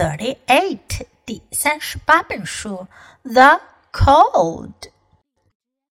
[0.00, 2.86] thirty-eight，第三十八本书
[3.34, 3.60] 《The
[3.92, 4.72] Cold》。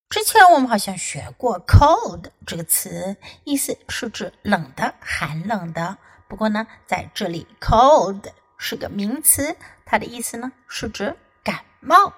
[0.09, 5.95] 之前我们好像学过 “cold” 这个词，意思是指冷的、寒冷的。
[6.27, 12.11] 不过呢，在这里 “cold” 是个名词，它的意思呢是指感冒。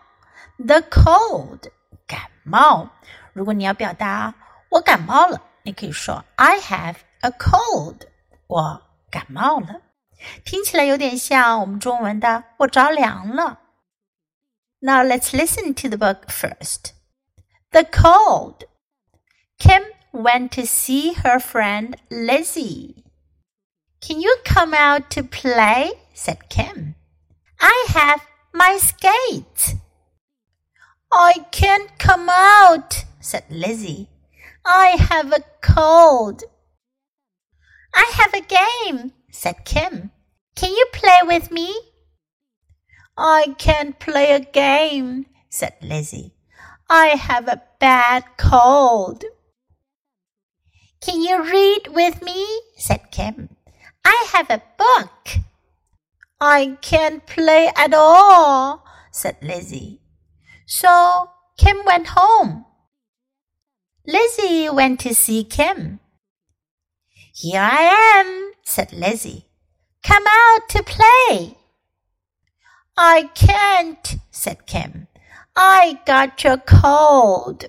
[0.66, 1.72] The cold，
[2.08, 2.88] 感冒。
[3.34, 4.34] 如果你要表达
[4.70, 8.04] 我感冒了，你可以说 “I have a cold”，
[8.48, 9.82] 我感冒了。
[10.45, 13.61] 听起来有点像我们中文的“我着凉了”。
[14.81, 16.93] Now let's listen to the book first.
[17.73, 18.65] The cold.
[19.59, 19.83] Kim
[20.13, 23.05] went to see her friend Lizzie.
[24.01, 25.93] Can you come out to play?
[26.15, 26.95] said Kim.
[27.61, 28.21] I have
[28.53, 29.75] my skates.
[31.11, 34.09] I can't come out, said Lizzie.
[34.65, 36.45] I have a cold.
[37.95, 40.12] I have a game, said Kim.
[40.56, 41.74] Can you play with me?
[43.18, 46.34] I can't play a game, said Lizzie.
[46.90, 49.24] I have a bad cold.
[51.02, 52.46] Can you read with me?
[52.76, 53.56] said Kim.
[54.04, 55.42] I have a book.
[56.40, 60.02] I can't play at all, said Lizzie.
[60.66, 62.66] So Kim went home.
[64.06, 66.01] Lizzie went to see Kim.
[67.41, 69.45] Here I am, said Lizzie.
[70.03, 71.57] Come out to play.
[72.95, 75.07] I can't, said Kim.
[75.55, 77.69] I got a cold。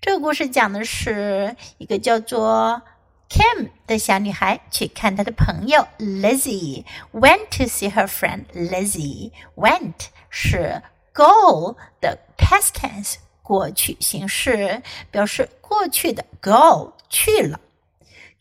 [0.00, 2.82] 这个故事讲的是一个叫做
[3.28, 16.94] Kim 的小女孩去看她的朋友 Lizzie。Went to see her friend Lizzie。Went 是 go 的 past tense 过去形式，表示过去的 go
[17.08, 17.60] 去了。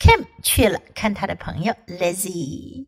[0.05, 2.85] Kim 去了看他的朋友 Lizzie。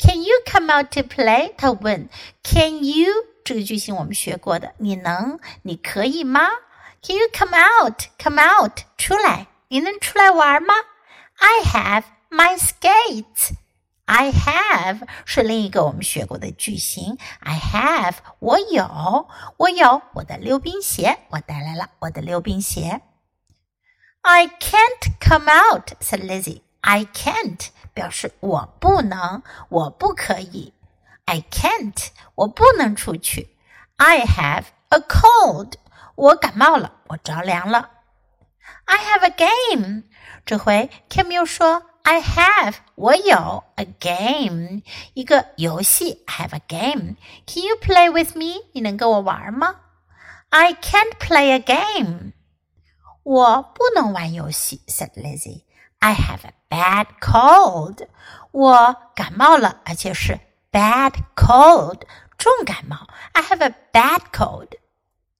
[0.00, 1.54] Can you come out to play？
[1.56, 2.08] 他问。
[2.42, 3.06] Can you
[3.44, 6.40] 这个句型我们学过的，你能，你可以吗
[7.02, 8.02] ？Can you come out?
[8.18, 10.74] Come out，出来，你能出来玩吗
[11.36, 13.52] ？I have my skates.
[14.06, 17.16] I have 是另一个我们学过的句型。
[17.38, 23.02] I have 我有，我有我的溜冰鞋，我带来了我的溜冰鞋。
[24.21, 26.61] I can't come out, said Lizzie.
[26.81, 30.73] I can't 表示我不能，我不可以。
[31.25, 33.55] I can't，我不能出去。
[33.97, 35.73] I have a cold，
[36.15, 37.91] 我感冒了，我着凉了。
[38.85, 40.03] I have a game，
[40.45, 44.81] 这回 Kim 又说 I have，我有 a game，
[45.13, 46.23] 一个游戏。
[46.27, 48.65] I have a game，Can you play with me？
[48.73, 49.77] 你能跟我玩吗？
[50.49, 52.33] I can't play a game，
[53.29, 54.81] 我不能玩游戏。
[54.87, 58.07] said Lizzie。I have a bad cold，
[58.51, 60.39] 我感冒了，而且是
[60.71, 62.01] bad cold，
[62.37, 63.07] 重感冒。
[63.31, 64.73] I have a bad cold.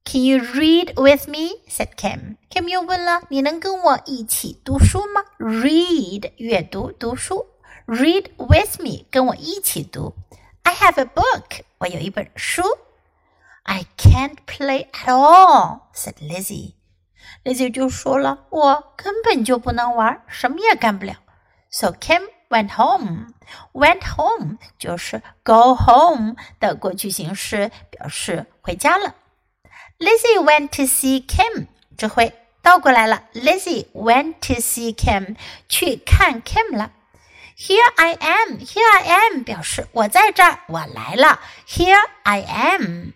[0.04, 1.62] Can you read with me?
[1.68, 2.38] said Kim.
[2.50, 5.24] Kim 又问了，你能跟我一起读书吗？
[5.38, 7.48] Read 阅读读书。
[7.86, 10.16] Read with me 跟我一起读。
[10.64, 12.64] I have a book 我有一本书。
[13.64, 16.74] I can't play at all said Lizzie.
[17.45, 21.17] Lizzie 就说了，我根本就不能玩，什么也干不了。
[21.71, 23.29] So Kim went home.
[23.73, 29.15] Went home 就是 go home 的过去形式，表示回家了。
[29.99, 31.67] Lizzie went to see Kim，
[31.97, 32.33] 这回
[32.63, 33.25] 倒过来了。
[33.35, 35.37] Lizzie went to see Kim，
[35.69, 36.93] 去看 Kim 了。
[37.57, 41.41] Here I am, here I am 表示我在这儿，我来了。
[41.69, 43.13] Here I am,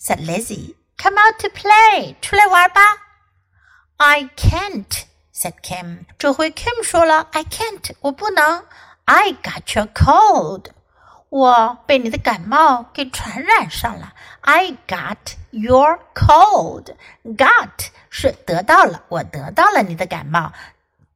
[0.00, 0.74] said Lizzie.
[0.96, 3.09] Come out to play，出来玩吧。
[3.99, 6.05] I can't said Kim。
[6.17, 8.65] 这回 Kim 说了，I can't，我不能。
[9.05, 10.67] I got your cold，
[11.29, 14.13] 我被你的感冒给传染上了。
[14.41, 20.51] I got your cold。Got 是得到了，我得到了你的感冒，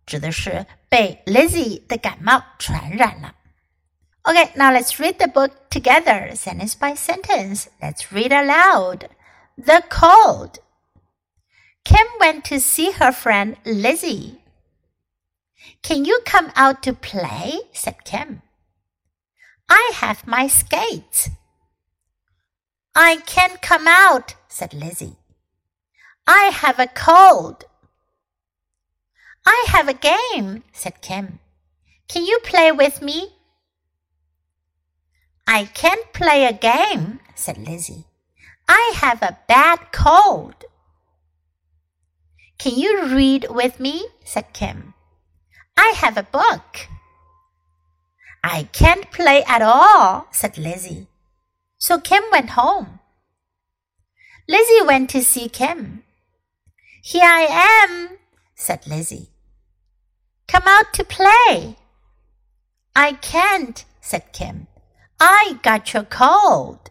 [0.05, 3.33] 指的是被 Lizzie 的感冒传染了。
[4.23, 7.67] Okay, now let's read the book together, sentence by sentence.
[7.81, 9.09] Let's read aloud.
[9.57, 10.59] The cold.
[11.84, 14.40] Kim went to see her friend Lizzie.
[15.82, 17.60] Can you come out to play?
[17.72, 18.42] said Kim.
[19.68, 21.30] I have my skates.
[22.94, 25.16] I can't come out, said Lizzie.
[26.26, 27.64] I have a cold.
[29.46, 31.40] I have a game, said Kim.
[32.08, 33.34] Can you play with me?
[35.46, 38.06] I can't play a game, said Lizzie.
[38.68, 40.64] I have a bad cold.
[42.58, 44.06] Can you read with me?
[44.24, 44.94] said Kim.
[45.76, 46.88] I have a book.
[48.42, 51.08] I can't play at all, said Lizzie.
[51.78, 53.00] So Kim went home.
[54.48, 56.04] Lizzie went to see Kim.
[57.02, 57.46] Here I
[57.84, 58.18] am,
[58.54, 59.30] said Lizzie.
[60.46, 61.76] Come out to play.
[62.94, 64.66] I can't, said Kim.
[65.18, 66.90] I got your cold.